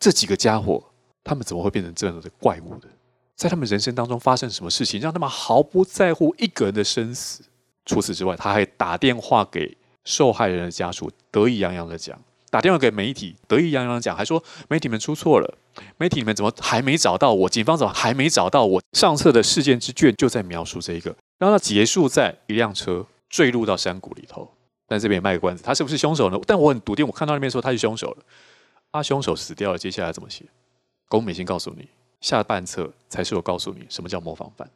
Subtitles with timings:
[0.00, 0.82] 这几个家伙，
[1.22, 2.88] 他们怎么会变成这样的怪物的？
[3.36, 7.44] 在他们人生当中发生什么事情，让他们毫不在乎一个人的生死？
[7.84, 12.18] 除此之外，他还打电话给受害人的家属，得意洋洋的讲，
[12.50, 15.54] 打电话给媒体，得意洋洋的讲，还说媒体们出错了，
[15.98, 17.48] 媒体们怎么还没找到我？
[17.48, 18.82] 警方怎么还没找到我？
[18.92, 24.50] 上册的事件之卷就在描述这一个，然后他结束在一辆车坠入到山谷里头。
[24.86, 26.38] 但这边也卖个关子，他是不是凶手呢？
[26.46, 28.16] 但我很笃定，我看到那边说他是凶手了。
[28.92, 30.44] 他，凶手死掉了，接下来怎么写？
[31.08, 31.86] 宫美心告诉你，
[32.20, 34.68] 下半册才是我告诉你什么叫模仿犯。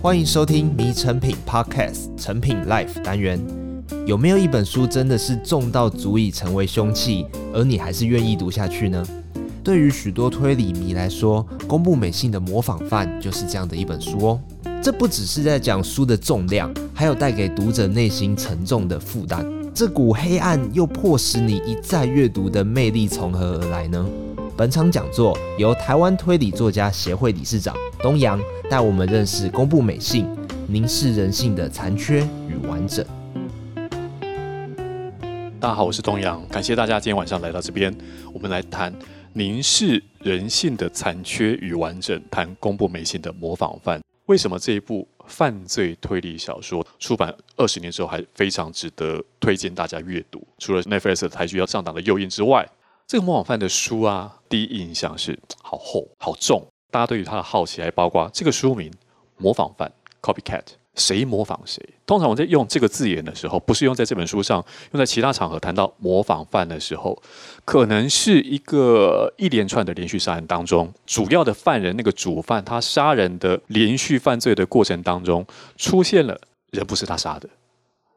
[0.00, 3.38] 欢迎收听《迷成品 Podcast》成品 Life 单元。
[4.06, 9.06] 有没有一本书真的是重到足以成为凶器，而你还是愿意读下去呢？
[9.62, 14.40] 对于许多推理迷来说，宫部美幸的模仿犯就是这样的一本书哦。
[14.82, 19.57] 这不只是在讲书的重量，还有带给读者内心沉重的负担。
[19.78, 24.04] 这股黑暗又迫使你一再阅读的魅力从何而来呢？
[24.56, 30.26] 本场讲座由台湾推理作家协会理事长东阳带我们认识宫部美幸，
[30.66, 33.06] 凝视人性的残缺与完整。
[35.60, 37.96] 大家好，我是东阳，感谢大家今天晚上来到这边，
[38.32, 38.92] 我们来谈
[39.32, 44.00] 凝视人性的残缺与完整，谈宫部美幸的模仿犯。
[44.26, 50.44] 为什么这一部犯罪推理小说出版二十年之后还非常值得推荐大家阅读？
[50.58, 52.68] 除了 Netflix 的台剧要上档的诱因之外，
[53.06, 56.66] 这个模仿犯的书啊，第一印象是好厚、好重。
[56.90, 58.90] 大家对于他的好奇还包括这个书名
[59.36, 59.92] 《模仿犯》
[60.26, 60.62] （Copycat）。
[60.98, 61.80] 谁模仿谁？
[62.04, 67.22] 通常我在用这个字眼的时候，不是用在这本书上，用在其他场合谈到模仿犯的时候，
[67.64, 75.46] 可能是一个一连串的连续杀人当中，主要的犯人那个主犯他杀人的连续犯罪的过程当中，
[75.76, 76.38] 出现了
[76.70, 77.48] 人不是他杀的，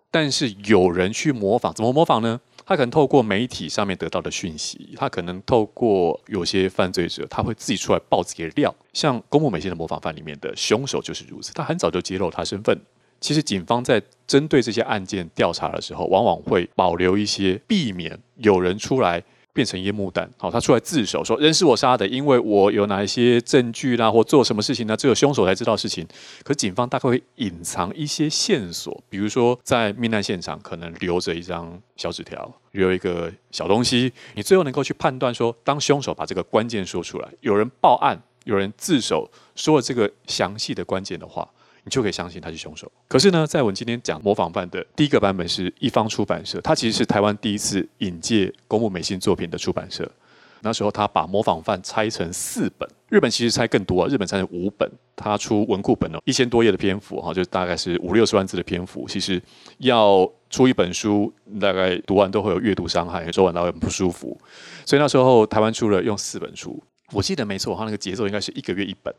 [0.10, 2.42] 但是有人去模仿，怎么模仿呢？
[2.72, 8.74] 他可能透过媒体上面得到的讯息，他可能透过有些犯罪者，他会自己出来爆自己的料。
[8.94, 12.80] 像宫部美幸的模仿犯里面的凶手就是如此，他很早就揭露他身份。
[13.20, 19.22] 其实警方在针对这些案件调查的时候，往往会保留一些，避免有人出来。
[19.54, 24.96] 变成烟幕弹，好，他出来自首说人是我杀的，因为我有哪一些证据啦，或做什么事情呢？
[24.96, 26.08] 只有凶手才知道事情。
[26.44, 41.48] 可警方大概会隐藏一些线索，比如说在命案现场可能留着一张小纸条，留一个小东西，你最后能够去判断说，当凶手把这个关键说出来，有人报案，有人自首，说了这个详细的关键的话。
[41.84, 42.92] 你就可以相信他是凶手。
[43.08, 50.10] 可是呢，在我们今天讲模仿犯的第一个版本是一方出版社，它其实是台湾第一次引介宫部美幸作品的出版社。
[50.64, 59.08] 那时候他把模仿犯拆成四本，日本其实拆更多啊，日本拆成五本，他出文库本哦，一千多页的篇幅哈，就大概是五六十万字的篇幅。
[59.08, 59.42] 其实
[59.80, 64.40] 要出一本书，大概读完都会有阅读伤害，说完都会很不舒服。
[64.86, 66.80] 所以那时候台湾出了用四本书，
[67.12, 69.12] 我记得没错，他那个节奏应该是一个月一本。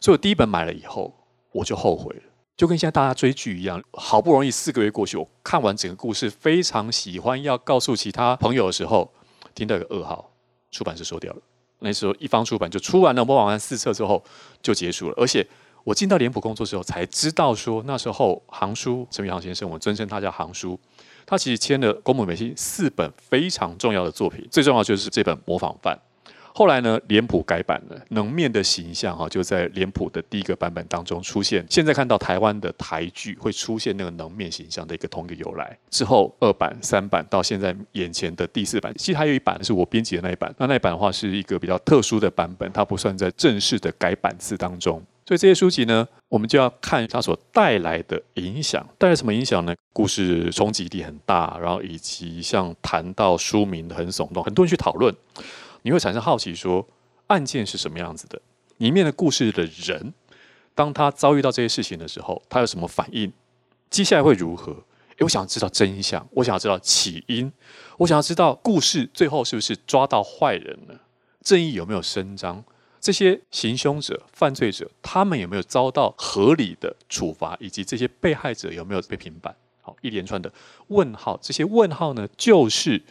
[0.00, 1.14] 所以我第一本买了以后。
[1.52, 2.22] 我就后悔了，
[2.56, 9.12] 就跟现在大家追剧一样，好不容易四个月过去，我看完整个故事，非常喜欢要告诉其他朋友的时候，
[9.54, 10.30] 听到一个噩耗，
[10.70, 11.40] 出版社收掉了。
[11.80, 14.22] 那时候一方出版就出完了《模仿犯》四册之后
[14.62, 15.46] 就结束了，而且
[15.82, 20.78] 我进到脸谱工作之后才知道说，那时候行书陈宇航先生，我尊称他叫行书，
[21.24, 25.96] 他其实签了宫部美心四本非常重要的作品，最重要就是这本《模仿犯》。
[26.52, 31.64] 后来呢，脸谱改版了，能面的形象哈就在脸谱的第一个版本当中出现。
[31.70, 35.78] 现在看到台湾的台剧会出现那个能面形象的一个同一个由来。
[35.90, 40.54] 之后二版、三版到现在眼前的第四版，其实还有一版是我编辑的那一版。
[40.58, 45.02] 那那一版的话是一个比较特殊的版本，它不算在正式的改版次当中。
[45.24, 48.84] 所以这些书籍呢，我们就要看它所带来的影响。
[48.98, 49.72] 带来什么影响呢？
[49.92, 55.14] 故事冲击力很大，然后以及像谈到书名很耸动，很多人去讨论。
[55.82, 56.86] 你会产生好奇说，
[57.28, 58.40] 案件是什么样子的？
[58.78, 60.14] 里面的故事的人，
[60.74, 63.32] 当他遭遇到这些事情的时候，他有什么反应？
[63.90, 64.72] 接下来会如何？
[65.18, 67.52] 诶，我想要知道真相，我想要知道起因，
[67.98, 71.00] 我想要知道故事最后是不是抓到坏人了？
[71.42, 72.64] 正义有没有伸张？
[73.00, 77.56] 这些行凶者、犯罪者，他们有没有遭到合理的处罚？
[77.60, 79.54] 以及这些被害者有没有被平反？
[79.82, 80.52] 好，一连串的
[80.88, 83.02] 问号，这些问号呢，就是。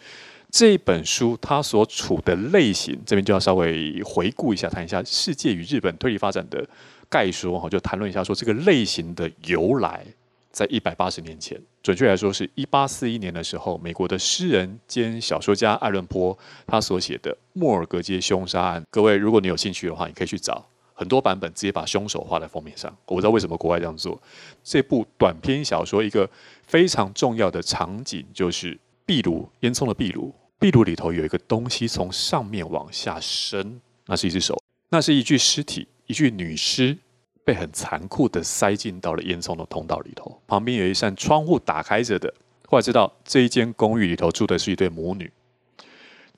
[0.51, 6.67] 这本书它所处的类型，这边就要稍微回顾一下，谈一下世界与日本推理发展的
[7.07, 10.03] 概说哈，就谈论一下说这个类型的由来，
[10.51, 16.35] 在一百八十年前，准确来说是一八四一年的时候，美国的诗人兼小说家爱伦坡
[16.65, 18.81] 他所写的《莫尔格街凶杀案》。
[18.89, 22.91] 各位，如果你有兴趣的话，你可以去找很多版本，直接把凶手画在封面上。
[23.05, 24.19] 我不知道为什么国外这样做。
[24.63, 26.27] 这部短篇小说一个
[26.65, 28.79] 非常重要的场景就是。
[29.09, 34.55] 壁炉，烟囱的壁炉，壁炉里头有一个东西从上面往下伸，那是一只手，
[34.89, 36.95] 那是一具尸体，一具女尸
[37.43, 40.39] 被很残酷的塞进到了烟囱的通道里头。
[40.45, 42.31] 旁边有一扇窗户打开着的，
[42.67, 45.31] 后来知道这一间公寓里头住的是一对母女。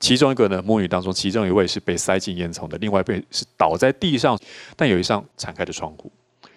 [0.00, 4.38] 其中一个呢，母女当中，其中一位是被塞进烟囱的，另外一位是倒在地上。
[4.78, 6.10] 但有一扇敞开的窗户，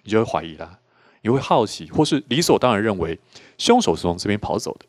[0.03, 0.79] 你就会怀疑啦，
[1.21, 3.19] 你会好奇，或是理所当然认为
[3.57, 4.85] 凶手是从这边跑走的。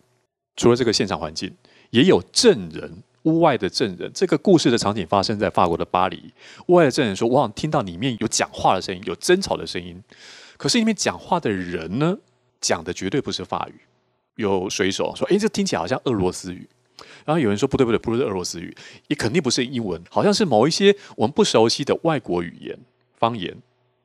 [0.56, 1.54] 除了这个现场环境，
[1.90, 4.10] 也有证人，屋外的证人。
[4.14, 6.32] 这个故事的场景发生在法国的巴黎，
[6.66, 10.02] 屋外的证人说：“我听到里面有讲话的声音，有争吵的声音。
[10.56, 12.16] 可是里面讲话的人呢，
[12.60, 13.80] 讲的绝对不是法语。
[14.36, 16.68] 有水手说：‘诶，这听起来好像俄罗斯语。’”
[17.26, 18.74] 然后有人说不对不对，不是俄罗斯语，
[19.08, 22.78] 也肯定不是英文，好像是某一些我们不熟悉的外国语言、
[23.18, 23.54] 方言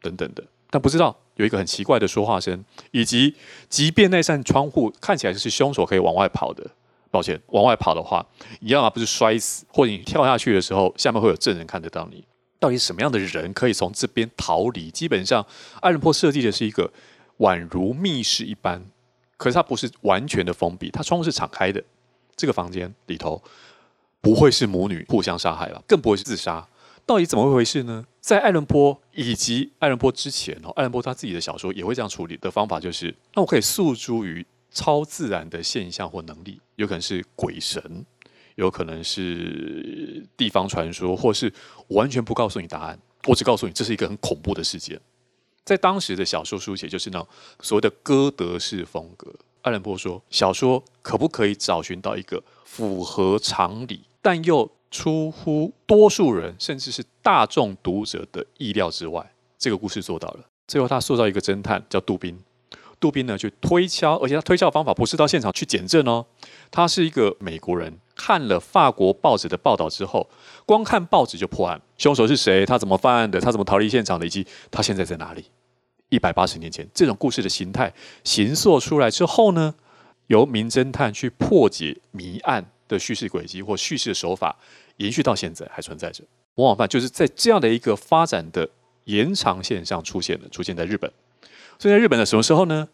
[0.02, 0.44] 等等的。
[0.72, 3.36] 但不知道有一个很奇怪的说话声，以及
[3.70, 6.66] 即便那扇窗户看起来是凶手可以往外跑的，
[7.12, 8.26] 抱歉，往外跑的话，
[8.62, 12.24] 你要么不是摔死，或者你跳下去的时候，下面会有证人看得到你。
[12.58, 14.90] 到底什么样的人可以从这边逃离？
[14.90, 15.46] 基本上，
[15.82, 16.90] 爱伦坡设计的是一个
[17.40, 18.86] 宛如密室一般，
[19.36, 21.84] 可是它不是完全的封闭，它窗户是敞开的。
[22.38, 23.42] 这个房间里头
[24.22, 25.84] 不会是母女互相杀害吧？
[25.86, 26.66] 更不会是自杀。
[27.12, 28.06] 到底怎么回事呢？
[28.22, 38.06] 在爱伦坡以及爱伦坡之前哦，爱伦坡他自己的小说也会这样处理的方法，就是那我可以诉诸于超自然的现象或能力，有可能是鬼神，
[38.56, 41.52] 有可能是地方传说，或是
[41.90, 42.98] 我完全不告诉你答案，
[43.28, 44.98] 我只告诉你这是一个很恐怖的事件。
[45.66, 47.22] 在当时的小说书写就是那
[47.60, 49.30] 所谓的歌德式风格。
[49.64, 59.32] 爱伦坡说：“小说可不可以找寻到一个符合常理，但又出乎多数人甚至是大众读者的意料之外？
[59.58, 60.42] 这个故事做到了。
[60.68, 62.38] 最后，他塑造一个侦探叫杜宾。
[63.00, 66.24] 杜宾呢，去推敲，而且他推敲的方法不是到现场去检证哦。
[66.70, 70.30] 他是一个美国人，看了法国报纸的报道之后，
[70.68, 71.82] 光看报纸就破案。
[71.98, 72.64] 凶手是谁？
[72.64, 73.42] 他怎么犯案的？
[73.42, 74.26] 他怎么逃离现场的？
[74.28, 75.46] 以及他现在在哪里？”
[76.10, 77.92] 一百八十年前，这种故事的形态
[78.24, 79.74] 形塑出来之后呢，
[80.28, 84.56] 由名侦探去破解谜案的叙事轨迹或叙事的手法，
[84.98, 86.24] 延续到现在还存在着。
[86.56, 88.70] 模仿犯就是在这样的一个发展的
[89.06, 91.12] 延长线上出现的，出现在日本。
[91.80, 92.88] 所以在日本的什么时候呢？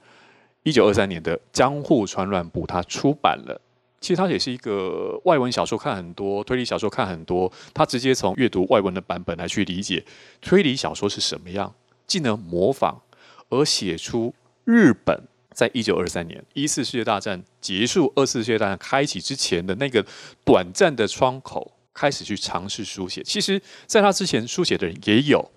[0.63, 3.61] 一九二三年的江户川乱步，它出版了。
[3.99, 7.51] 其实它也是一个外文小说看很多，推理小说看很多。
[7.73, 10.05] 他直接从阅读外文的版本来去理解
[10.41, 11.73] 推理小说是什么样，
[12.05, 13.01] 既能模仿。
[13.49, 14.33] 而写出
[14.65, 15.23] 日本
[15.53, 20.05] 在一九二三年一次世界大战结束、二次世界大战开启之前的那个
[20.43, 23.23] 短暂的窗口，开始去尝试书写。
[23.23, 25.51] 其实，在他之前书写的人也有，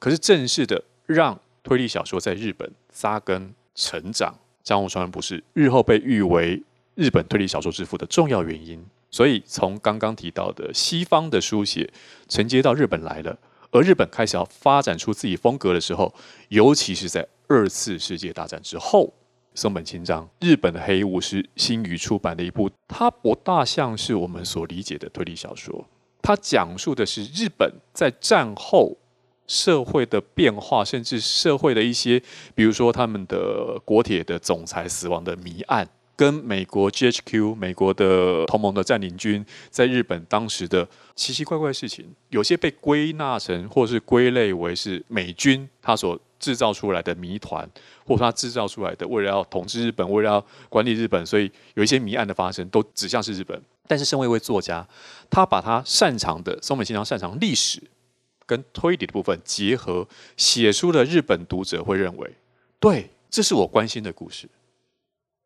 [0.00, 6.60] 可是正式的让推理小说在日本扎根成长，江户川不是日后被誉为
[6.96, 8.84] 日本推理小说之父的重要原因。
[9.08, 11.88] 所以，从刚刚提到的西方的书写
[12.28, 13.38] 承接到日本来了，
[13.70, 16.12] 而日本开始要发展出自己风格的时候，
[16.48, 19.14] 尤其是在二次世界大战之后，
[19.54, 25.86] 松本清张日本的黑武士新宇出版的一部，它不大像是我们所理解的推理小说。
[26.20, 28.96] 它讲述的是日本在战后
[29.46, 32.22] 社会的变化，甚至社会的一些，
[32.54, 35.88] 比如说他们的国铁的总裁死亡的谜案。
[36.16, 47.66] 跟美国 GHQ 美国的同盟的占领军在日本当时的奇奇怪怪的事情，有些被归纳成或是归类为是美军他所制造出来的谜团，
[48.04, 53.58] 或者他制造出来的为了要统治日本，为了要管理日本，所以有一些谜案的发生都指向是日本。
[53.86, 54.86] 但是身为一位作家，
[55.30, 57.82] 他把他擅长的松本清张擅长历史
[58.44, 62.34] 跟推理的部分结合，写出了日本读者会认为，
[62.78, 64.46] 对，这是我关心的故事。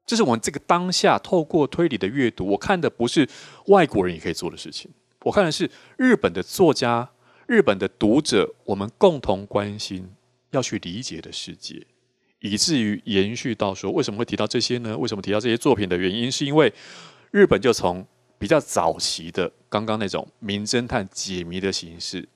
[0.05, 3.29] 这是我们这个当下透过推理的阅读，我看的不是
[3.67, 4.91] 外国人也可以做的事情，
[5.23, 7.11] 我看的是日本的作家、
[7.47, 10.09] 日本的读者，我们共同关心
[10.51, 11.87] 要去理解的世界，
[12.41, 14.97] 以至于延续到说，为什么会提到这些呢？
[14.97, 16.73] 为什么提到这些作品的原因，是因为
[17.31, 18.07] 日本就从
[18.39, 22.29] 比较早期的刚刚那种名侦探解谜的形式，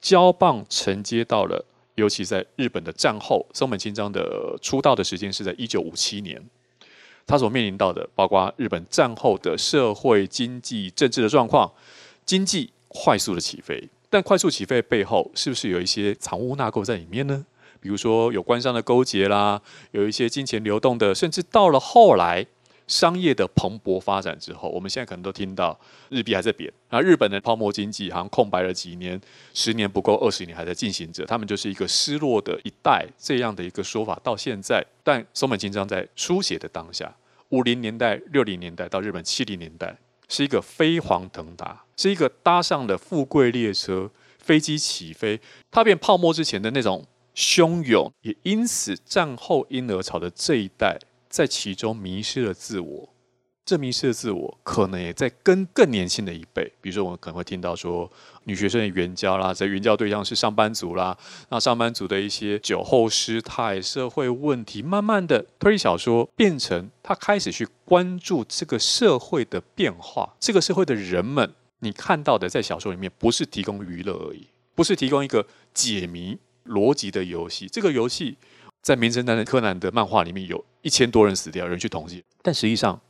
[0.00, 6.42] 交棒承接到了，尤其在日本的战后，松本清张的出道的时间是在一九五七年。
[7.26, 11.72] 他所面临到的，包括日本战后的社会、经济、政治的状况，
[12.26, 17.46] 经济快速的起飞，但快速起飞背后，是不是有一些藏污纳垢在里面呢？
[17.84, 19.60] 比如说有官商的勾结啦，
[19.90, 22.46] 有一些金钱流动的，甚至到了后来。
[22.86, 25.74] 商业的蓬勃发展之后，我们现在可能都听到
[26.10, 29.18] 日币还在贬，然后日本的泡沫经济好像空白了几年，
[29.54, 34.84] 十年不够，二十年还在进行着，他们就是一个失落的一代这样的一个说法到现在。
[35.02, 37.10] 但松本清张在书写的当下，
[37.48, 39.96] 五零年代、六零年代到日本七零年代，
[40.28, 47.02] 是一个飞黄腾达，是一个搭上了富贵列车，飞机起飞，踏遍泡沫之前的那种
[47.34, 50.98] 汹涌，也因此战后婴儿潮的这一代，
[51.28, 53.08] 在其中迷失了自我。
[53.66, 58.10] 这迷失的自我，可能也在跟更年轻的一辈，比如说我们可能会听到说，
[58.44, 61.16] 女学生的援交啦，在援交对象是上班族啦，
[61.48, 76.36] 那上班族的一些酒后失态、社会问题，慢慢的推理小说变成他开始去关注这个社会的变化，这个社会的人们，你看到的在小说里面不是提供娱乐而已，不是提供一个解谜
[76.66, 78.36] 逻辑的游戏，这个游戏
[78.82, 83.00] 在名侦探柯南的漫画里面有一千多人死掉，人去统计，但实际上。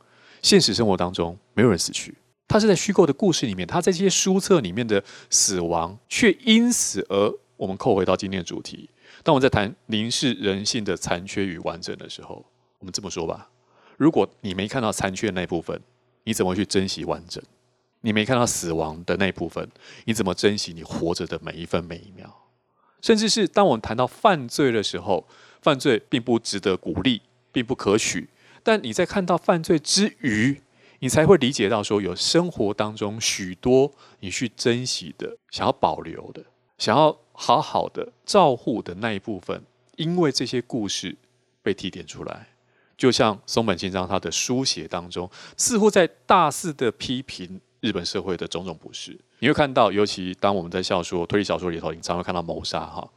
[0.41, 2.13] 现实生活当中没有人死去，
[2.47, 8.87] 他是在虚构的故事里面，他在这些书册里面的死亡，却因此而我们扣回到今天的主题。
[9.23, 12.45] 当我们在谈凝视人性的残缺与完整的时候，
[12.77, 13.49] 我们这么说吧：
[13.97, 15.81] 如果你没看到残缺的那部分，
[16.25, 17.43] 你怎么去珍惜完整？
[18.01, 19.67] 你没看到死亡的那部分，
[20.03, 22.31] 你怎么珍惜你活着的每一分每一秒？
[23.05, 25.27] 甚至是当我们谈到犯罪的时候，
[25.61, 27.21] 犯罪并不值得鼓励，
[27.51, 28.27] 并不可取。
[28.63, 30.59] 但你在看到犯罪之余，
[30.97, 36.43] 你才会理解到说，有生活当中许多你去珍惜的、想要保留的、
[36.79, 39.61] 想要好好的照护的那一部分，
[39.97, 41.15] 因为这些故事
[41.61, 42.47] 被提点出来，
[42.97, 49.15] 就像松本清张他的书写当中，似乎在大肆的批评日本社会的种种不是。
[49.39, 53.07] 你会看到，尤其当我们在笑说推理小说里头，你常会看到谋杀哈。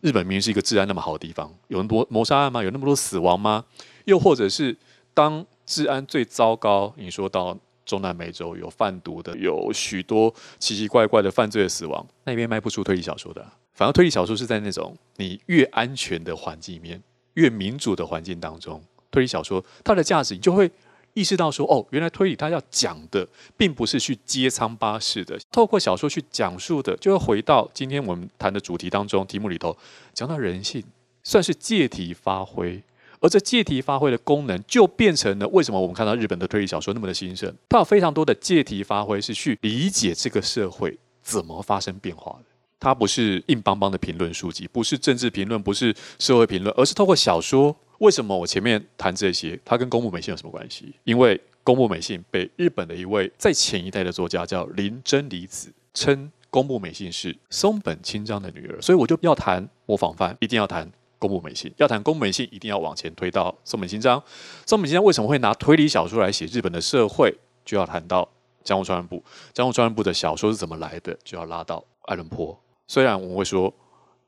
[0.00, 2.62] 日本明明是一个治安那么好的地方，有那么多谋杀案吗？
[2.62, 3.64] 有那么多死亡吗？
[4.04, 4.76] 又或者是
[5.14, 7.56] 当治安最糟糕，你说到
[7.86, 13.44] 中南美洲有贩毒的，有许多奇奇怪怪的犯罪的死亡，那边卖不出推理小说的。
[13.72, 17.02] 反而推理小说是在那种你越安全的环境里面，
[17.34, 20.70] 越民主的环境当中，推理小说它的价值，你就会
[21.14, 29.76] 意识到说，哦，原来推理它要讲的，并不是去揭疮疤式的，透过小说去讲述的，就会回到今天我们谈的主题当中，题目里头
[30.12, 30.82] 讲到人性，
[31.22, 32.82] 算是借题发挥。
[33.20, 37.54] 而这借题发挥的功能，就变成了为什么我们看到日本的推理小说那么的兴盛？
[37.70, 42.44] 它有非常多的借题发挥，是去理解这个社会怎么发生变化的。
[42.80, 47.74] 它不是硬邦邦的评论书籍，不是政治评论，不是社会评论，而是透过小说。
[48.04, 49.58] 为什么我前面谈这些？
[49.64, 50.94] 它跟宫部美幸有什么关系？
[51.04, 60.90] 因为宫部美幸被日本的一位在前一代的作家叫林真理子称宫部美幸是松本清张的女儿，所以我就要谈模仿犯，一定要谈。
[61.16, 64.22] 宫部美幸要谈宫部美幸，一定要往前推到松本清张。
[64.66, 67.34] 松本清张为什么会拿推理小说来写日本的社会？
[67.64, 68.28] 就要谈到
[68.62, 69.24] 江户川乱步。
[69.54, 71.16] 江户川乱步的小说是怎么来的？
[71.24, 72.60] 就要拉到爱伦坡。
[72.86, 73.72] 虽然我们会说，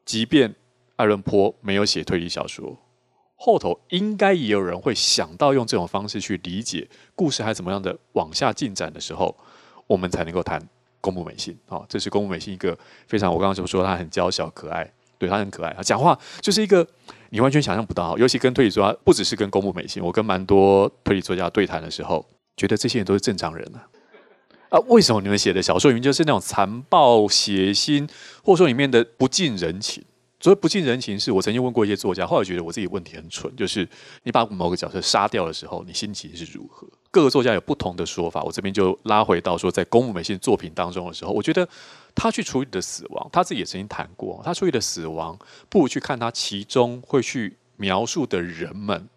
[0.06, 0.54] 即便
[0.94, 2.74] 爱伦坡没有写推理小说，
[3.36, 9.36] 后头应该也有人会想到用这种方式去理解故事，还怎么样的往下进展的时候，
[9.86, 10.60] 我们才能够谈
[11.00, 11.56] 宫部美幸。
[11.68, 12.76] 好，这是宫部美幸一个
[13.06, 14.90] 非常，我刚刚就说他很娇小可爱。
[15.18, 16.86] 对，他很可爱，他讲话就是一个
[17.30, 22.22] 你完全想象不到，尤其跟推理作家，不只是跟宫部美幸，我跟蛮多推理作家对谈的时候，
[22.54, 23.88] 觉得这些人都是正常人啊。
[24.68, 28.06] 啊，为什么你们写的小说里面就是那种残暴、血腥，
[28.42, 30.04] 或者说里面的不近人情？
[30.46, 33.88] 所以不近人情，是我曾经问过一些作家，后来觉得我自己问题很蠢，就是
[34.22, 36.86] 你把某个角色杀掉的时候，你心情是如何？
[37.10, 41.68] 各个作家有不同的说法，我这边就拉回到说，在宫部美幸作品当中的时候，我觉得
[42.14, 45.36] 他去处理的死亡，他自己也曾经谈过，他处理的死亡，
[45.68, 49.08] 不如去看他其中会去描述的人们，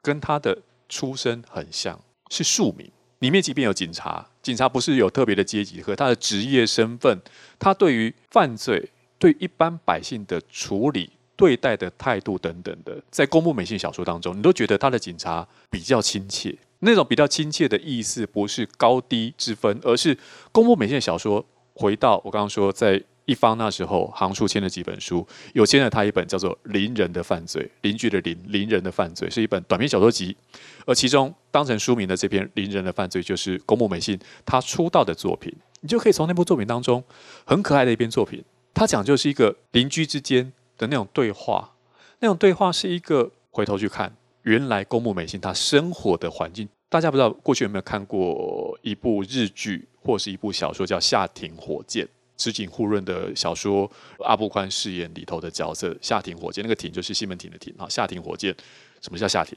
[0.00, 0.56] 跟他的
[0.88, 1.98] 出身很像，
[2.30, 2.88] 是庶民。
[3.18, 7.20] 里面即便有警察，警察不是有特别的阶级和他的职业身份，
[7.58, 8.90] 他对于犯罪、
[9.22, 16.58] 对一般百姓的处理、对待的态度等等的，在宫部美幸小说当中，你都觉得他的警察比较亲切。
[16.80, 20.18] 那种比较亲切的意思，不是高低之分，而是
[20.50, 21.46] 宫部美幸的小说。
[21.72, 25.24] 回到我刚刚说，在一方那时候，行书签了几本书，
[25.54, 30.36] 有签了他一本叫做《邻人的犯罪》，邻居的邻，邻人的犯罪，是一本短篇小说集。
[30.84, 35.54] 而其中当成书名的这篇《邻人的犯罪》，就是宫部美幸他出道的作品。
[35.82, 37.02] 你就可以从那部作品当中，
[37.44, 41.72] 很可爱的一篇作品，他讲就是一个邻居之间的那种对话，
[42.20, 44.14] 那种对话是一个回头去看。
[44.42, 52.04] 原来宫部美幸他生活的环境，大家不知道过去有没有看过一部日剧或是一部小说叫《夏町火箭》，
[52.36, 53.88] 池井户润的小说，
[54.24, 57.86] 阿部宽饰演里头的角色夏町火箭，那个町就是西门町的町啊。
[57.88, 58.52] 夏町火箭，
[59.00, 59.56] 什么叫夏町？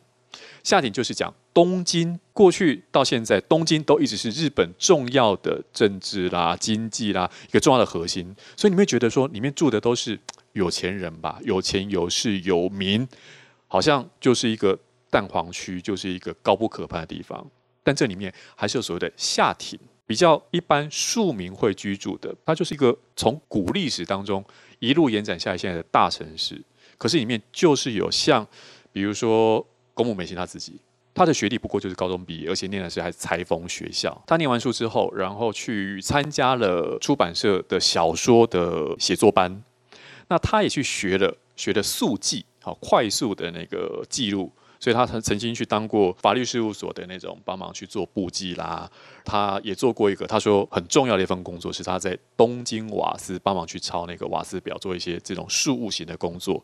[0.63, 10.19] 夏町就是讲东京过去到现在，东京都一直是日本重要的政治啦、经济啦一个重要的核心，所以你会觉得说里面住的都是
[10.53, 13.07] 有钱人吧，有钱有势有名。
[13.67, 14.77] 好像就是一个
[15.09, 17.45] 蛋黄区就是一个高不可攀的地方，
[17.83, 24.45] 但这里面还是有所谓的下町，比较一般庶民会居住的，它就是一个从古历史当中
[24.79, 26.61] 一路延展下来现在的大城市。
[26.97, 28.47] 可是里面就是有像，
[28.93, 29.65] 比如说
[29.95, 30.79] 宫部美心他自己，
[31.15, 34.21] 他的学历不过就是高中毕业，而且念的是还是裁缝学校。
[34.27, 39.63] 他念完书之后，然后去参加了出版社的小说的写作班。
[40.27, 44.51] 那他也去学了学的速记，好快速的那个记录。
[44.77, 48.87] 所以他曾曾经去当过法律事务所的那种帮忙去做簿记啦。
[49.23, 56.63] 他也做过一个他说很重要的一份工作，是他在东京瓦斯帮忙去抄那个瓦斯表，做一些这种事务型的工作。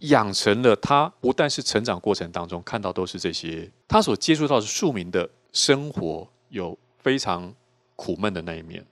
[0.00, 7.54] 养成了他不但是成长过程当中看到都是这些，他所接触到的庶民的生活，有非常
[7.96, 8.84] 苦闷的那一面，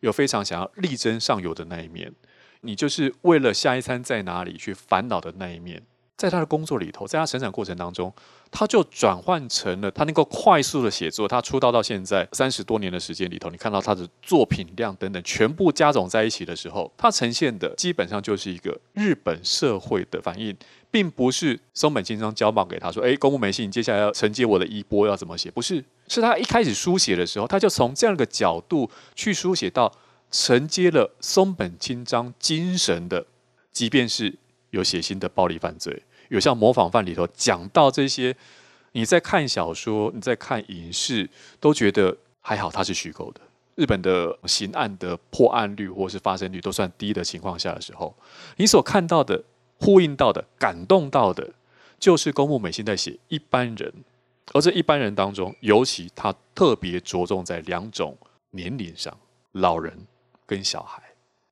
[0.00, 2.12] 有非常想要力争上游的那一面，
[2.60, 5.82] 你就是为了下一餐在哪里去烦恼的那一面。
[6.16, 8.10] 在他的工作里头，在他成长过程当中，
[8.50, 11.28] 他就转换成了他能够快速的写作。
[11.28, 20.56] 他出道到现在三十多年的时间里头，你看到他的作品量等等全部加总在一起的时候，他呈现的基本上就是一个日本社会的反应，
[20.90, 29.92] 并不是松本清张交棒给他说：“哎，宫部美幸，你接下来要承接我的衣钵，要怎么写？”不是，是他一开始书写的时候，他就从这样一个角度去书写到
[30.30, 33.26] 承接了松本清张精神的，
[33.70, 34.38] 即便是。
[34.70, 38.36] 有血腥的暴力犯罪，有像模仿犯里头讲到这些，
[38.92, 41.28] 你在看小说、你在看影视，
[41.60, 43.40] 都觉得还好，它是虚构的。
[43.74, 48.16] 日本的刑案的破案率或是发生率都算低的情况下的时候，
[48.56, 49.44] 你所看到的、
[49.78, 51.52] 呼应到的、感动到的，
[51.98, 53.92] 就是宫部美幸在写一般人，
[54.54, 58.16] 而这一般人当中，尤其他特别着重在两种
[58.50, 59.14] 年龄上：
[59.52, 60.06] 老人
[60.46, 61.02] 跟小孩。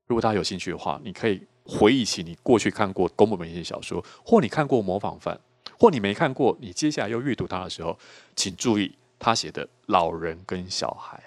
[0.07, 1.43] 如果大家有兴趣的话，你可以。
[1.65, 5.39] 回忆起你过去看过宫部美幸小说，或你看过模仿犯，
[5.79, 7.99] 或你没看过，你接下来又阅读他的时候，
[8.37, 11.19] 请注意他写的老人跟小孩，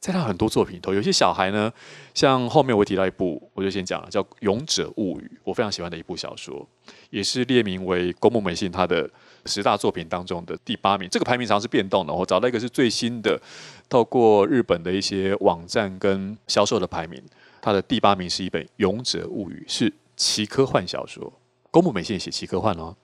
[0.00, 1.70] 在他很多作品里头，有些小孩呢，
[2.14, 6.66] 像后面我提到一部，我就先讲了，叫《勇者物语》，我非常喜欢的一部小说，
[7.10, 9.10] 也是列名为宫部美幸他的
[9.44, 11.08] 十大作品当中的第八名。
[11.10, 13.38] 这个排名常常是变动的，我找到一个是最新的，
[13.88, 17.22] 透过日本的一些网站跟销售的排名。
[17.68, 21.30] 他的第八名是一本《勇者物语》，是奇科幻小说。
[21.70, 22.96] 宫部美幸写奇科幻哦。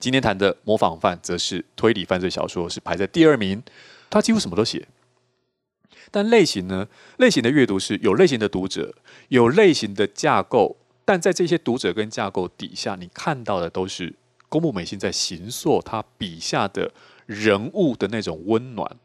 [0.00, 3.62] 今天谈的模仿犯则是推理犯罪小说，是排在第二名。
[4.10, 4.88] 他几乎什么都写，
[6.10, 6.88] 但类型呢？
[7.18, 8.92] 类型的阅读是有类型的读者，
[9.28, 14.12] 有类型的架构，但在这些读者跟架构底下，你看到的都是
[14.48, 16.90] 宫部美幸在形塑他笔下的
[17.26, 18.96] 人物的那种温暖。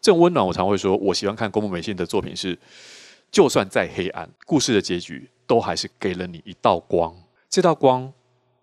[0.00, 2.56] 这种温暖，我常会说，我喜欢看宫部美幸的作品是。
[3.30, 7.14] 就算再黑暗，故事的结局都还是给了你一道光。
[7.48, 8.12] 这道光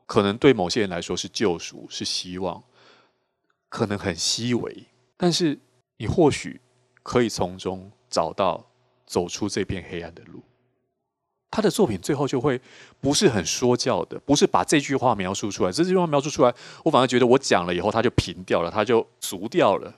[0.06, 2.62] 可能对某些人来说是救赎，是希望，
[3.70, 5.58] 可能很细微，但是
[5.98, 6.60] 你或许
[7.04, 8.66] 可以从中找到
[9.06, 10.42] 走出这片黑暗的路。
[11.50, 12.60] 他的作品最后就会
[13.00, 16.54] 不是很说教的，不是把这句话描述出来，这句话描述出来，
[16.84, 19.94] 我反而觉得我讲了以后他就平掉了，他就俗掉了。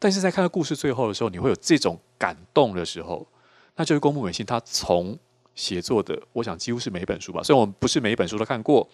[0.00, 3.26] 但是在看到故事最后的时候，你会有这种感动的时候。
[3.76, 5.18] 那就是宫部美幸，他从
[5.54, 7.42] 写作的，我想几乎是每一本书吧。
[7.42, 8.88] 虽然我们不是每一本书都看过，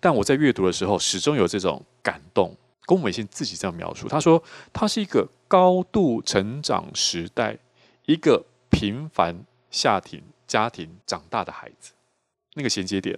[0.00, 2.54] 但我在阅读的时候，始终有这种感动。
[2.84, 4.42] 宫部美幸自己这样描述，他说
[4.72, 7.56] ：“他是一个高度成长时代，
[8.06, 11.92] 一个平凡下庭家庭长大的孩子。
[12.54, 13.16] 那个衔接点，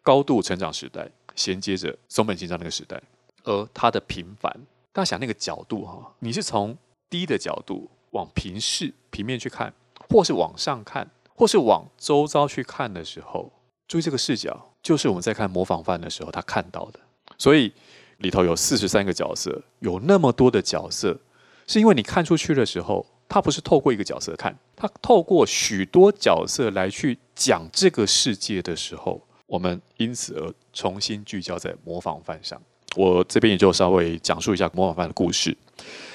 [0.00, 3.02] 高度成长时代衔接着松本清张那个时代，
[3.42, 4.52] 而他的平凡，
[4.92, 6.78] 大家想那个角度哈，你是从
[7.10, 9.74] 低的角度往平视平面去看。”
[10.08, 13.52] 或是往上看，或是往周遭去看的时候，
[13.88, 17.00] 注意这个视角，就是我们在看模仿犯的时候他看到的。
[17.36, 17.72] 所以
[18.18, 21.18] 里头有四十三个角色，有那么多的角色，
[21.66, 32.60] 是因为你看出去的时候，他不是透过一个角色看，他透过许多角色来去讲这个世界的时候，我们因此而重新聚焦在模仿犯上。
[32.94, 35.56] 我这边也就稍微讲述一下模仿犯的故事，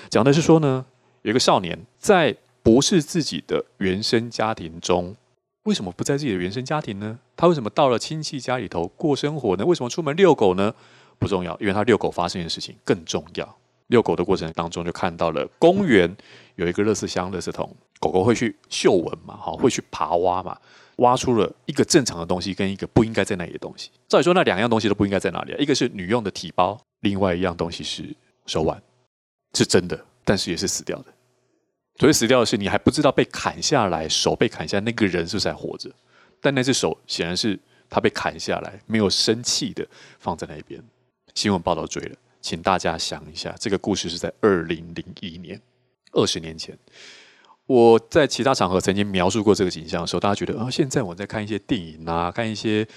[0.10, 0.86] 讲的是说呢，
[1.24, 2.36] 有一个少年在。
[2.62, 5.16] 不是自己的原生家庭中，
[5.64, 7.20] 为什么不在自己的原生家庭呢？
[7.36, 9.66] 他为什么到了亲戚家里头过生活呢？
[9.66, 10.74] 为什么出门遛狗呢？
[11.18, 13.58] 不重要，因为他遛狗发生的事情更重要。
[13.88, 16.16] 遛狗的过程当中，就看到了公园
[16.56, 20.58] 有一个垃圾箱、垃圾桶，狗狗会去嗅闻嘛，哈，会去爬挖嘛，
[20.98, 23.90] 挖出了一个正常的东西跟一个不应该在那里的东西。
[24.08, 25.56] 照理说，那两样东西都不应该在哪里？
[25.58, 28.82] 一个是女用的体包，另外一样东西是手腕，
[29.56, 31.06] 是真的，但是也是死掉的。
[32.00, 35.92] 所以死掉的是你还不知道被砍下来手被砍下那个人是不是还活着，
[36.42, 37.60] 但那只手显然是
[37.90, 39.86] 他被砍下来没有生气的
[40.18, 40.82] 放在那边。
[41.36, 45.62] 新闻报道追了，请大家想一下，这个故事是在二零零一年，
[46.14, 46.78] 二十年前。
[47.66, 52.88] 我在其他场合曾经描述过这个景象的时候，大家觉得啊，现在我在看一些电影啊，看一些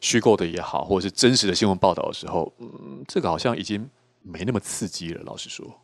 [0.00, 3.86] 虚构的也好，或者是真实的新闻报道的时候，嗯，这个好像已经
[4.22, 5.22] 没那么刺激了。
[5.24, 5.81] 老实说，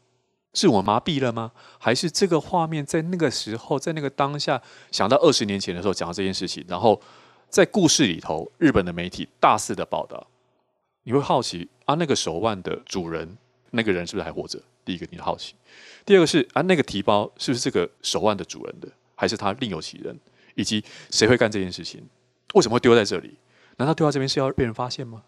[0.54, 1.52] 是我麻痹了吗？
[1.78, 7.00] 还是这个画面在那个时候，在那个当下，想到二十年前的时候讲到这件事情，然后
[7.48, 10.26] 在故事里头，日本的媒体大肆的报道，
[11.04, 13.36] 你会好奇啊，那个手腕的主人，
[13.70, 14.60] 那个人是不是还活着？
[14.84, 15.54] 第一个，你好奇。
[16.06, 20.18] 第二个是啊，那个提包是不是这个手腕的主人的，还是他另有其人？
[20.54, 22.02] 以及谁会干这件事情？
[22.54, 23.36] 为什么会丢在这里？
[23.76, 25.22] 难道丢到这边是要被人发现吗？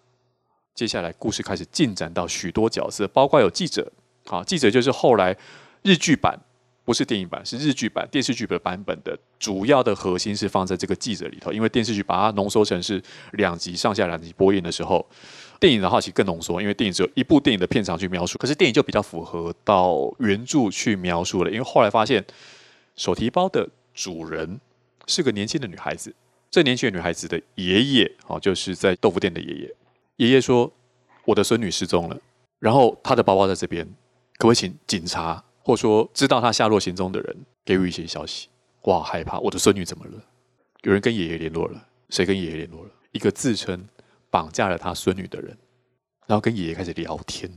[0.74, 3.92] 接下来故事开始进展到许多角色，包括有记者，
[4.30, 5.36] 啊，记者就是后来
[5.82, 6.38] 日剧版，
[6.84, 15.04] 不是电影版，是日剧版电视剧的版本的主要的核心是放在这个记者里头，因为电视剧把它浓缩成是两集上下两集播映的时候。
[15.58, 21.50] 电影的话其实更浓缩，因为电影只有一部电影的片长去描述，可是电影就比较符合到原著去描述了。
[21.50, 22.24] 因为后来发现
[22.96, 24.58] 手提包的主人
[25.06, 26.14] 是个年轻的女孩子，
[26.50, 29.74] 这年轻的女孩子的爷爷哦，就是在豆腐店的爷爷。
[30.16, 30.72] 爷爷说
[31.26, 32.16] ：“我的孙女失踪了，
[32.58, 33.86] 然后她的包包在这边，
[34.40, 38.48] 可不可以请警察或说知道他下落行踪的人给予一些消息？”
[38.88, 40.12] 哇，害怕我的孙女怎么了？
[40.80, 42.90] 有人跟爷爷联络了，谁跟爷爷联络了？
[43.12, 43.86] 一个自称。
[44.32, 45.58] 绑架了他孙女的人，
[46.28, 47.50] 然后跟爷爷开始聊天。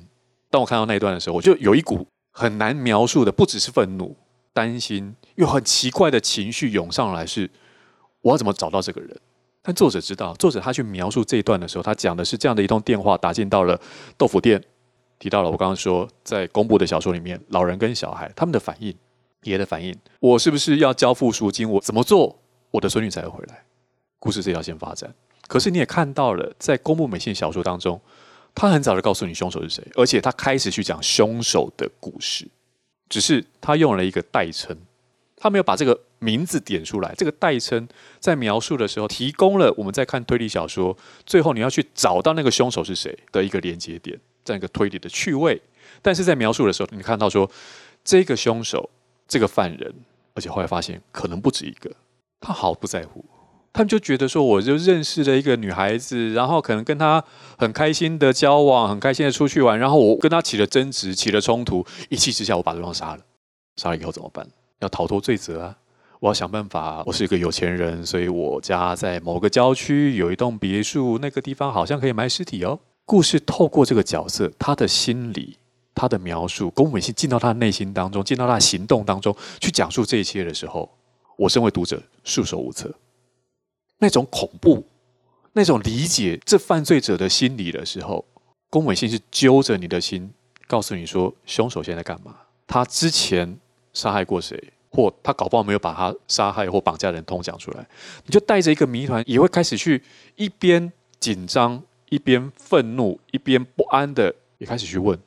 [0.50, 4.18] 当我看到那一段的时候，我就有一股很难描述的，不只是愤怒、
[4.54, 7.48] 担心，又很奇怪的情绪涌上来，是
[8.22, 9.16] 我要怎么找到这个人？
[9.62, 13.80] 但作者知道，作者他去描述这一段的时候，他讲的是这样的一通电话打进到了
[14.18, 14.60] 豆腐店，
[15.24, 18.94] 提到了我刚刚说在公布的小说里面，老人跟小孩他们的反应，
[19.44, 21.70] 爷的反应，我是不是要交付赎金？
[21.70, 22.38] 我怎么做，
[22.72, 23.64] 我的孙女才会回来？
[24.20, 25.16] 故事这条线发展。
[25.48, 28.02] 可是你也看到了，在公布美信小说当中，
[28.54, 32.46] 他很早就告诉你凶手是谁，而且他开始去讲凶手的故事，
[33.08, 34.76] 只是他用了一个代称，
[35.38, 37.16] 他没有把这个名字点出来。
[37.16, 37.88] 这个代称
[38.20, 45.62] 在描述的时候，提供了我们在看推理小说，最后你要去找到那个凶手是谁的一个连接点，这样一个推理的趣味。
[46.02, 47.50] 但是在描述的时候，你看到说
[48.04, 48.90] 这个凶手，
[49.28, 49.94] 这个犯人，
[50.34, 51.92] 而且后来发现可能不止一个，
[52.40, 53.24] 他毫不在乎。
[53.72, 57.24] 他们就觉得说，我就认识了一个女孩子，然后可能跟她
[57.58, 63.20] 很开心的交往，很开心的出去玩，然后我跟她起了争执，起了冲突，一气之下我把对方杀了。
[63.78, 64.48] 杀了以后怎么办？
[64.80, 65.76] 要逃脱罪责啊！
[66.20, 67.02] 我要想办法。
[67.08, 72.80] 我是一个有钱人，所以我家在某个郊区有一栋别墅，那个地方好像可以埋尸体哦。
[73.06, 75.58] 故事透过这个角色，他的心理，
[75.94, 80.90] 他的描述，宫部美幸进到他的内心当中，进到他的行动当中去讲述这一切的时候，
[81.38, 82.94] 我身为读者束手无策。
[84.00, 84.86] 那种恐怖，
[85.54, 88.26] 那种理解这犯罪者的心理的时候，
[88.70, 90.34] 宫部美幸是揪着你的心，
[90.68, 92.36] 告诉你说，凶手现在干嘛？
[92.66, 93.60] 他之前
[93.94, 94.72] 杀害过谁？
[94.90, 97.88] 或他搞不好没有把他杀害或绑架人通讲出来，
[98.26, 100.04] 你就带着一个谜团，也会开始去
[100.36, 101.82] 一边紧张，
[102.14, 105.18] 一边愤怒，一边不安的，也开始去问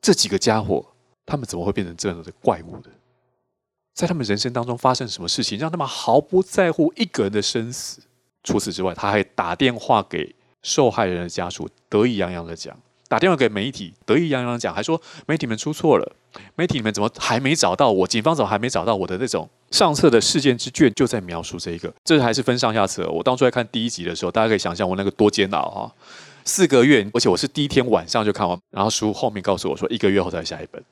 [0.00, 0.84] 这几个家伙，
[1.24, 2.90] 他们怎么会变成这样的怪物的？
[3.94, 8.00] 在他们人生当中发生什么事情，让他们毫不在乎一个人的生死？
[8.42, 12.74] 除此之外，他还打电话给受害人的家属，得意洋洋的讲；
[13.06, 16.16] 打电话给媒体，得意洋洋的讲，还说媒体们出错了，
[16.56, 18.04] 媒体们怎么还没找到我？
[18.04, 23.08] 警方怎么还没找到我的那种上册的事件之卷就在描述这一个，这还是分上下册。
[23.10, 25.94] 我当初在看第一集的时候，大家可以想象我那个多煎熬哈，
[26.44, 30.82] 四个月，而且我是第一天晚上就看完，然后书后面告诉我说一个月后才下一本，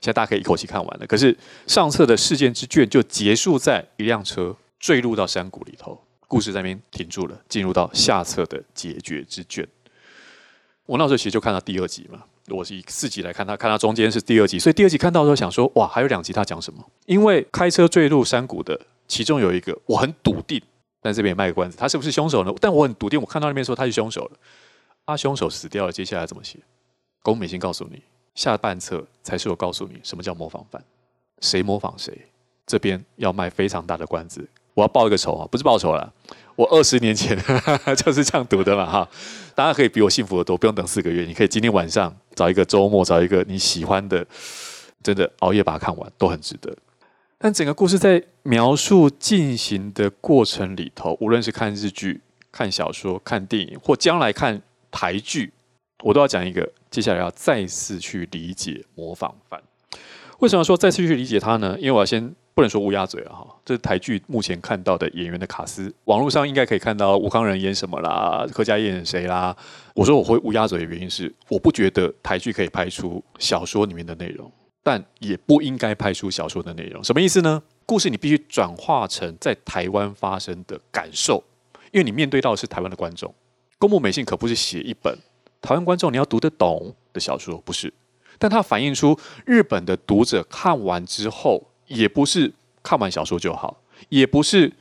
[0.00, 1.06] 现在大家可以一口气看完了。
[1.06, 6.00] 可是上册的事件之卷就结束在一辆车坠入到山谷里头。
[6.28, 9.64] 故事在那边停住了，进入到下册的解决之卷。
[10.84, 16.84] 我那时候其实就看到第二集嘛，我是以四集来看它，看他中间是第二集，所以第二集看到的时候想说，哇，还有两集他讲什么？
[17.06, 20.60] 因为开车坠入山谷的其中有一个，我很笃定，
[21.06, 22.52] 但这边也卖个关子，他是不是凶手呢？
[22.60, 24.32] 但我很笃定，我看到那边说他是凶手了。
[25.04, 26.58] 啊，凶手死掉了，接下来怎么写？
[27.22, 28.02] 宫美幸告诉你，
[28.34, 30.82] 下半册才是我告诉你什么叫模仿犯，
[31.40, 32.12] 谁模仿谁？
[32.66, 34.44] 这边要卖非常大的关子。
[34.74, 36.12] 我要报一个仇啊，不是报仇了，
[36.56, 37.38] 我二十年前
[38.04, 39.08] 就是这样读的嘛哈。
[39.54, 44.26] 大家可以比我幸福的多，不用等四个月，你可以今天晚上找一个周末，找一个你喜欢的，
[45.04, 46.76] 真的熬夜把它看完都很值得。
[47.38, 52.20] 但整个故事在描述进行的过程里头，无论是看日剧、
[52.50, 55.52] 看小说、看电影，或将来看台剧，
[56.02, 59.60] 我都要讲一个，接下来要再次去理解模仿犯。
[60.38, 61.76] 为什么说再次去理解它呢？
[61.78, 62.34] 因为我要先。
[62.56, 69.54] 不能说乌鸦嘴了哈，这是台剧目前看到的演员的卡司，网络上应该可以看到吴慷仁演什么啦，柯佳嬿演谁啦。
[69.94, 74.50] 我说我会乌鸦嘴的原因是，我不觉得台剧可以拍出小说里面的内容，
[74.86, 77.02] 但也不应该拍出小说的内容。
[77.02, 77.60] 什么意思呢？
[77.84, 81.42] 故事你必须转化成在台湾发生的感受，
[81.90, 83.34] 因为你面对到的是台湾的观众。
[83.78, 85.18] 宫部美信可不是写一本
[85.60, 87.92] 台湾观众你要读得懂的小说，不是。
[88.38, 94.72] 但它反映出日本的读者看完之后，也不是看完小说就好，也不是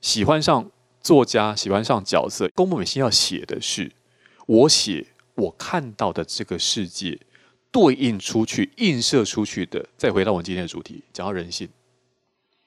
[0.00, 0.70] 喜欢上
[1.02, 2.48] 作家、喜欢上角色。
[2.54, 3.92] 宫部美信要写的是，
[4.46, 7.18] 我写我看到的这个世界，
[7.70, 9.84] 对应出去、映射出去的。
[9.96, 11.68] 再回到我们今天的主题，讲到人性，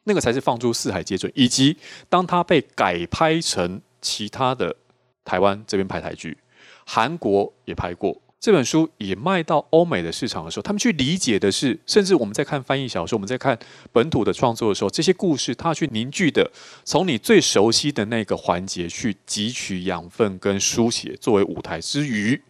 [0.03, 1.31] 那个才是放诸四海皆准。
[1.35, 1.77] 以及
[2.09, 4.75] 当它被改拍成其他的
[5.23, 6.37] 台湾这边拍台剧，
[6.85, 8.19] 韩国也拍过。
[8.39, 13.57] 这本书也卖到欧美的市场的时候，他们去理解的是，甚至我们在看翻译小说，我们在看
[13.93, 16.51] 本土的创作的时候，这些故事它去凝聚的，
[16.83, 22.41] 从你最熟悉的那个环节去汲取养分跟书写作为舞台之余，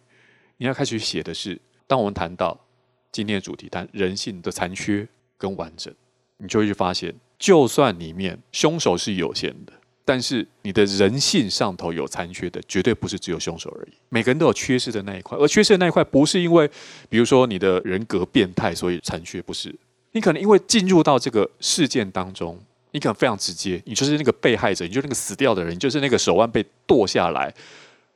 [0.56, 2.58] 你要开始写的是，当我们谈到
[3.12, 5.92] 今天的主题，谈人性的残缺跟完整，
[6.38, 9.72] 你就会去发现，就算里面凶手是有限的。
[10.06, 13.92] 但是你的人性上头有残缺的，绝对不是只有凶手而已。
[14.10, 16.70] 每个人都有缺失的那一块，而缺失的那一块不是因为，
[17.08, 19.74] 比如说你的人格变态，所以残缺，不是。
[20.12, 27.52] 你可能因为进入到这个事件当中，你可能非常直接，你就是那个被害者，你就是那个死掉的人，就是那个手腕被剁下来、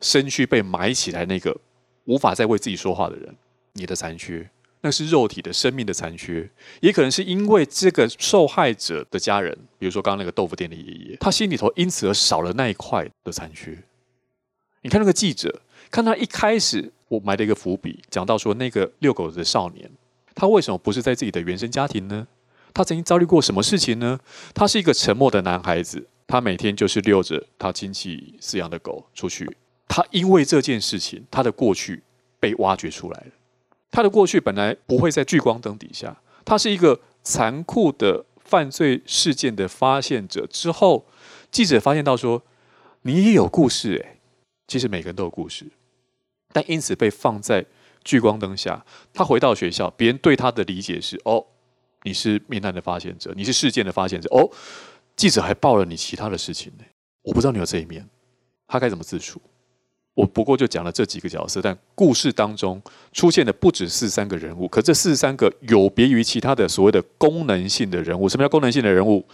[0.02, 1.56] 身躯被埋起来那个
[2.04, 3.34] 无法再为自己说话的人，
[3.78, 4.50] 你的残缺。
[4.80, 6.48] 那是肉体的生命的残缺，
[6.80, 13.76] 也可能是因为这个受害者的家人，比如说刚刚那个豆腐店的爷爷，他心里头因此而少了那一块的残缺。
[14.82, 19.90] 你看那个记者，看他一开始我埋了一个伏笔，讲到说那个遛狗的少年，
[20.32, 22.28] 他为什么不是在自己的原生家庭呢？
[22.72, 24.20] 他曾经遭遇过什么事情呢？
[24.54, 29.50] 他是一个沉默的男孩子，他每天就是遛着他亲戚饲养的狗出去。
[29.88, 32.04] 他因为这件事情，他的过去
[32.38, 33.32] 被挖掘出来了。
[33.90, 40.46] 他的过去本来不会在聚光灯底下，他是一个残酷的犯罪事件的发现者。
[40.46, 41.06] 之后，
[41.50, 42.42] 记者发现到说
[43.02, 44.20] ：“你也有故事诶。”
[44.68, 45.66] 其实每个人都有故事，
[46.52, 47.64] 但因此被放在
[48.04, 48.84] 聚光灯下。
[49.14, 51.44] 他回到学校，别人对他的理解是：“哦，
[52.02, 54.50] 你是命案的发现者，你是事件的发现者。”哦，
[55.16, 56.84] 记者还报了你其他的事情呢。
[57.22, 58.06] 我不知道你有这一面，
[58.66, 59.40] 他该怎么自处？
[60.18, 68.28] 我不过就讲了这几个角色，但故事当中出现的不止四三个人物，可这四十三个有别于其他的所谓的功能性的人物。
[68.28, 69.24] 什么叫功能性的人物？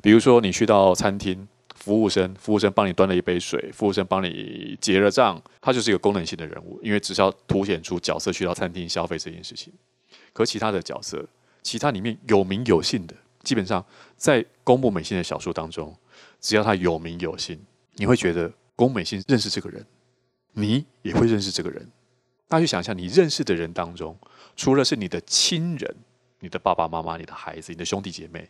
[0.00, 9.70] 比如说你去到餐厅，服务生，服务生帮你端了一杯水，服务生帮你结了账，他就是一个功能性的人物，因为只是要凸显出角色去到餐厅消费这件事情。
[10.32, 11.22] 可其他的角色，
[11.62, 13.84] 其他里面有名有姓的，基本上
[14.16, 15.94] 在宫部美幸的小说当中，
[16.40, 17.60] 只要他有名有姓，
[17.96, 19.84] 你会觉得宫美幸认识这个人。
[20.52, 21.90] 你也会认识这个人。
[22.48, 24.16] 大家去想一下，你认识的人当中，
[24.56, 25.94] 除了是你的亲人、
[26.40, 28.48] 你的爸爸妈妈、你的孩子、你的兄弟姐妹，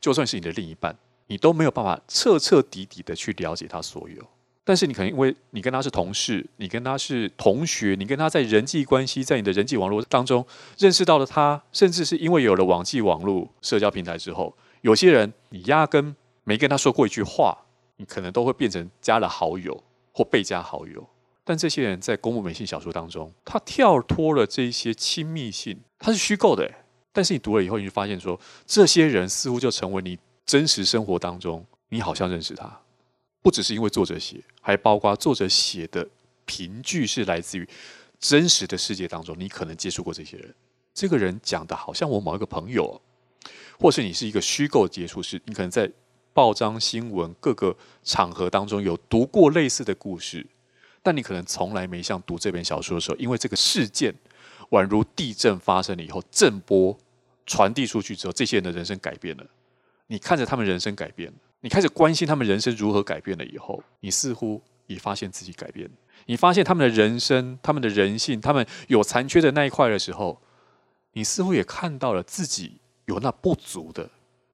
[0.00, 0.94] 就算是你的另一半，
[1.28, 4.22] 你都没有办法彻彻底底的去了解他所有。
[4.64, 17.56] 但是你可能因为你跟他是同事，你跟他是同学，你跟他在人际关系，在你的人际网络当中认识到了他，甚至是因为有了网际网络社交平台之后，有些人你压根没跟他说过一句话，
[17.96, 19.82] 你可能都会变成加了好友
[20.12, 21.08] 或被加好友。
[21.48, 26.70] 但这些人在宫部美信小说当中，他跳脱了这些亲密性，他是虚构的。
[27.10, 32.78] 但是你读了以后，你就发现说，这些人似乎就成为你真实生活当中，你好像认识他。
[33.40, 36.06] 不只是因为作者写，还包括作者写的
[36.44, 37.66] 凭据是来自于
[38.20, 40.54] 真实的世界当中，你可能接触过这些人。
[40.92, 43.00] 这个人讲的好像我某一个朋友，
[43.80, 45.90] 或是你是一个虚构接触是，你可能在
[46.34, 50.46] 报章新闻各个场合当中有读过类似的故事。
[51.08, 54.14] 但你可能从来没像读这本小说的时候，因为这个事件
[54.72, 56.94] 宛如地震发生了以后，震波
[57.46, 59.46] 传递出去之后，这些人的人生改变了。
[60.08, 65.92] 你看着他们人生改变了，你开始关心他们人生如何改变了以后，你似乎也发现自己改变了。
[66.26, 70.38] 你发现他们的人生、他们的人性、他们有残缺的那一块的时候，
[71.14, 74.10] 你似乎也看到了自己有那不足的，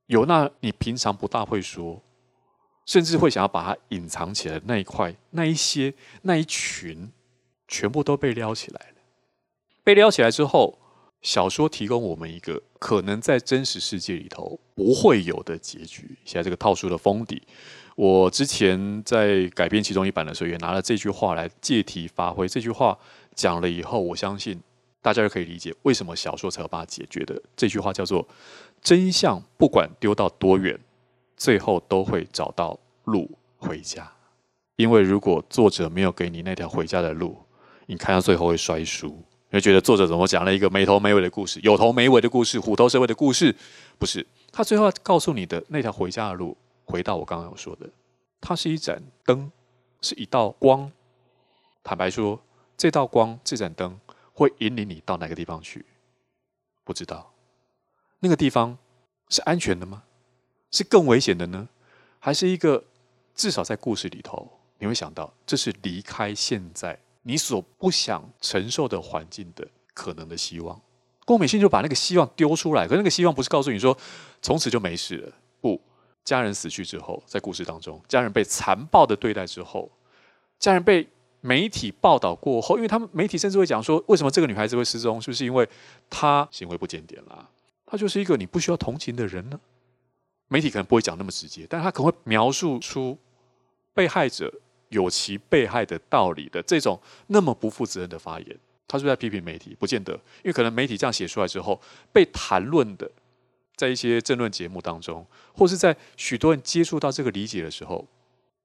[0.07, 2.01] 有那你平常不大会说。
[2.87, 7.11] 甚至会想要把它隐藏起来那一块、那一些、那一群，
[7.67, 8.97] 全部都被撩起来了。
[9.83, 10.79] 被撩起来之后，
[11.23, 16.17] 小说提供我们一个可能在真实世界里头不会有的结局。
[16.25, 17.43] 现在这个套书的封底，
[17.97, 22.47] 我之前在改编其中一版的时候，也拿了这句话来借题发挥。
[22.47, 22.99] 这句话
[23.35, 24.61] 讲了以后，我相信
[25.01, 27.41] 大家就可以理解为什么小说才有办法解决的。
[27.57, 28.27] 这句话叫做
[28.83, 30.79] “真相不管丢到多远，
[31.37, 34.11] 最后都会找到路回家”。
[34.77, 37.37] 因为如果作者没有给你那条回家的路，
[37.87, 39.09] 你看到最后会摔书，
[39.51, 43.55] 你会觉得作者怎么讲了一个没头没尾的故事，有头没尾的故事，虎头蛇尾的故事？
[43.99, 47.89] 不是，他最后要告诉你的那条回家的路，回到我刚刚有说的，
[48.41, 49.51] 它是一盏灯，
[50.01, 50.91] 是一道光。
[51.83, 52.41] 坦白说，
[52.77, 53.99] 这道光，这盏灯。
[54.37, 55.87] 会引领你到哪个地方去？
[56.83, 57.33] 不知道，
[58.19, 58.77] 那个地方
[59.29, 60.03] 是安全的吗？
[60.77, 61.69] 是更危险的呢？
[62.19, 62.83] 还是一个
[63.35, 70.81] 至少在故事里头，你会想到这是离开现在你所不想承受的环境的可能的希望。
[71.25, 73.97] 郭美信就把那个希望丢出来，可那个希望不是告诉你说
[74.43, 75.33] 从此就没事了。
[75.61, 75.81] 不，
[76.25, 79.91] 家人死去之后，在故事当中，家人被残暴的对待之后，
[80.59, 81.09] 家人被。
[81.47, 85.21] 媒体报道过后，因为他们媒体甚至会讲说，为什么这个女孩子会失踪？
[85.21, 85.69] 是不是因为
[86.09, 87.47] 她行为不检点啦？
[87.85, 89.61] 她就是一个你不需要同情的人呢？
[90.55, 93.19] 媒体可能不会讲那么直接，但他可能会描述出
[93.93, 94.53] 被害者
[94.91, 98.59] 有其被害的道理的这种那么不负责任的发言。
[98.87, 99.75] 他是不是在批评媒体？
[99.81, 101.81] 不见得，因为可能媒体这样写出来之后，
[102.13, 103.11] 被谈论的，
[103.75, 108.07] 在一些政论节目当中，或是在许多人接触到这个理解的时候，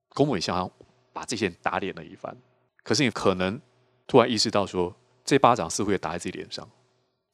[0.10, 0.71] 龚母美信好像
[1.12, 2.38] 把这些人打脸了一番。
[2.84, 3.60] 可是你可能
[4.06, 6.63] 突然意识到，说这巴掌似乎也打在自己脸上，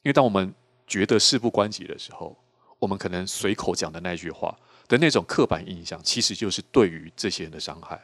[0.04, 0.54] 因为当我们
[0.88, 2.38] 觉得事不关己的时候，
[2.80, 4.58] 我们可能随口讲的那句话
[4.88, 8.02] 的那种刻板印象，其实就是对于这些人的伤害。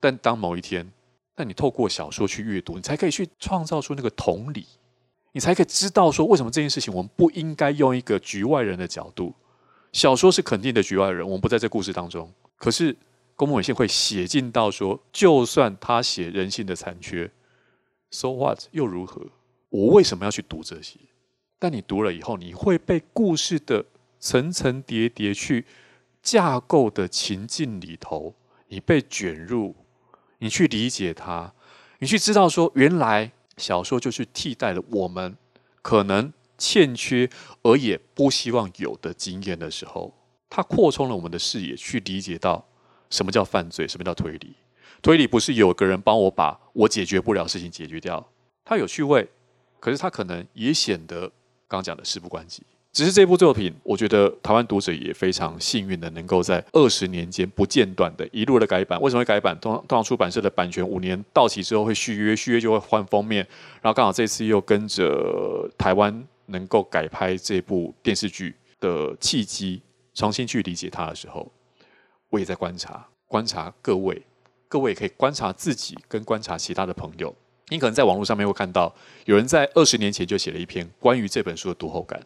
[0.00, 0.90] 但当某一天，
[1.36, 4.66] 那你透过小说去阅读，你才可以去创造出那个同理，
[5.32, 9.34] 你才可以知道说，为什么这件事情我们不应该用一个局外人的角度。
[9.92, 12.96] 小说是肯定的局外人，我们不在这故事当中，可是。
[13.36, 17.28] 宫本伟信会写进到说，就算他写人性的残缺
[18.12, 19.20] ，so what 又如何？
[19.70, 21.00] 我为什么要去读这些？
[21.58, 23.84] 但你读了以后，你会被故事的
[24.24, 25.66] 层层叠叠去
[26.22, 28.34] 架构的情境里头，
[28.68, 29.76] 你被卷入，
[30.38, 31.52] 你去理解它，
[31.98, 35.36] 你去知道说，原来小说就是替代了我们
[35.82, 37.28] 可能欠缺
[37.60, 40.14] 而也不希望有的经验的时候，
[40.48, 42.66] 它扩充了我们的视野，去理解到。
[43.10, 43.86] 什么叫犯罪？
[43.86, 44.56] 什么叫推理？
[45.02, 48.26] 推理不是有个人帮我把我解决不了事情解决掉，
[48.64, 49.28] 它有趣味，
[49.78, 51.30] 可是它可能也显得
[51.68, 52.62] 刚讲的事不关己。
[52.94, 59.00] 只是这部作品，我觉得台湾读者也非常幸运的，能够在二十年间不间断的一路的改版。
[59.00, 59.58] 为什么会改版？
[59.60, 63.44] 通通常出版社的版权五年到期之后会续约，续约就会换封面，
[63.82, 69.82] 然后刚好这次又跟着台湾能够改拍这部电视剧的契机，
[70.14, 71.50] 重新去理解它的时候。
[72.30, 74.22] 我也在观察，观察各位，
[74.68, 77.34] 各位也可以观察自己，跟观察其他的朋友。
[77.70, 82.24] 你可能在网络上面会看到，有人在二十年前就写了一篇关于这本书的读后感。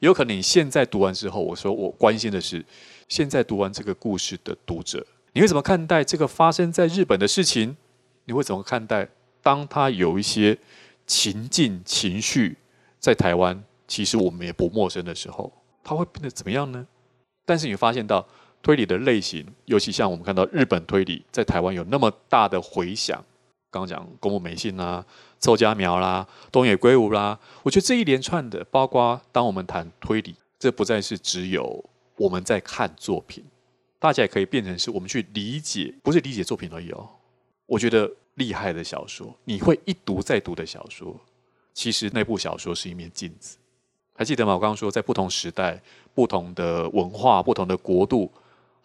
[0.00, 2.64] 有可能你现在读完之后，我说我关心的是，
[3.08, 7.76] 现在读完这个故事的读者，你会怎么看待这个发生在日本的事情？
[8.24, 9.08] 你会怎么看待
[9.42, 10.58] 当他有一些
[11.06, 12.56] 情境情绪
[12.98, 15.52] 在台湾，其实我们也不陌生的时候，
[15.84, 16.86] 他会变得怎么样呢？
[17.44, 18.26] 但是你发现到。
[18.62, 23.24] 推理的类型，尤其像我们看到日本推理在台湾有那么大的回响，
[23.76, 25.04] 刚刚讲宫部美信啦、
[25.38, 31.84] 凑佳苗啦、东野圭吾啦，我觉得这一连串的，包括当我们谈推理，这不再是只有
[32.16, 33.44] 我们在看作品，
[33.98, 37.06] 大家也可以变成是我们去理解，不是理解作品而已哦。
[37.66, 41.14] 我觉得厉害的小说，你会一读再读的小说，
[41.74, 43.58] 其实那部小说是一面镜子，
[44.14, 44.54] 还记得吗？
[44.54, 45.82] 我刚刚说在不同时代、
[46.14, 48.32] 不同的文化、不同的国度。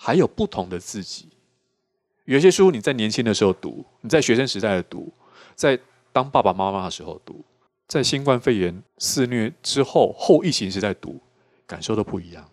[0.04, 1.28] 还有不同的自己，
[2.32, 5.12] 有些书你在年轻的时候读，你在学生时代的读，
[5.54, 5.78] 在
[6.14, 7.44] 当爸爸妈妈的时候读，
[7.90, 11.20] 在新冠肺炎肆虐之后后疫情时代读，
[11.68, 12.50] 感受都不一样。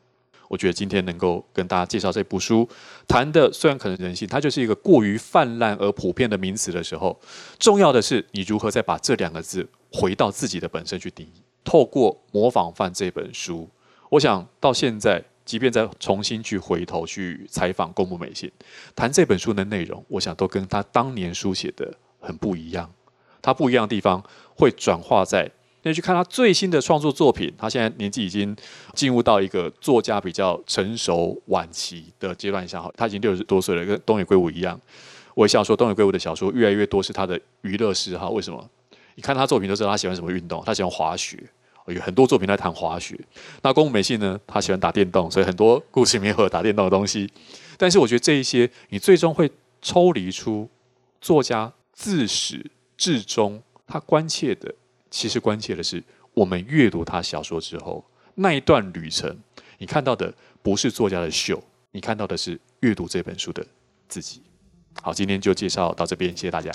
[0.48, 2.68] 我觉得今天能够跟大家介绍这部书，
[3.06, 7.16] 谈的虽然可能人性，它就是一个过于泛滥而普遍的名词的时候，
[7.60, 11.40] 重要的是你如何再把这两个字回到自己的本身去定义。
[11.62, 13.68] 透过《模仿犯》这本书，
[14.10, 15.22] 我想到现在。
[15.48, 18.52] 即便再重新去回头去采访宫部美幸，
[18.94, 22.92] 谈这本书的内容，我想都跟他当年书写的很不一样。
[23.40, 24.22] 他不一样的地方
[24.54, 25.50] 会转化在
[25.84, 27.50] 你去看他最新的创作作品。
[27.56, 28.54] 他现在年纪已经
[28.92, 34.78] 进入到一个作家比较成熟晚期的阶段下，他已经六十多岁了，跟东野圭吾一样。
[35.34, 38.28] 我也想说，东野圭吾的小说越来越多是他的娱乐嗜好。
[38.32, 38.68] 为什么？
[39.14, 41.42] 你看他作品都知道他喜欢什么运动，他喜欢滑雪。
[41.88, 43.18] 有很多作品在谈滑雪。
[43.62, 44.38] 那宫部美幸呢？
[44.46, 47.30] 他喜欢打电动，所以很多故事里面有打电动的东西。
[47.76, 50.68] 但是我觉得这一些，你最终会抽离出
[51.20, 54.74] 作家自始至终他关切的，
[55.10, 56.02] 其实关切的是
[56.34, 59.38] 我们阅读他小说之后，那一段旅程，
[59.78, 61.62] 你看到的不是作家的秀，
[61.92, 63.64] 你看到的是阅读这本书的
[64.08, 64.42] 自己。
[65.00, 66.72] 好，今天就介绍到这边，谢谢大家。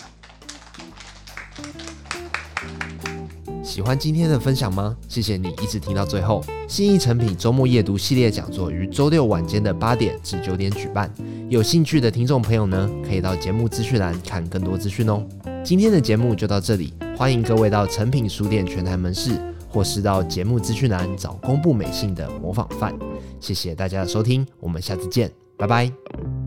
[3.64, 4.96] 喜欢今天的分享吗？
[5.08, 6.44] 谢谢你一直听到最后。
[6.68, 11.12] 新意诚品周末夜读系列讲座于周六晚间的八点至九点举办，
[11.50, 15.26] 有兴趣的听众朋友呢，可以到节目资讯栏看更多资讯哦。
[15.64, 22.94] 今天的节目就到这里，欢迎各位到诚品书店全台门市，或是到节目资讯栏找公布美信的模仿犯。
[23.40, 26.43] 谢谢大家的收听，我们下次见，拜拜。